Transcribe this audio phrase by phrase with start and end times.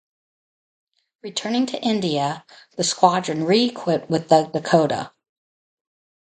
[1.21, 2.43] Returning to India
[2.75, 5.11] the squadron re-equipped with the Dakota.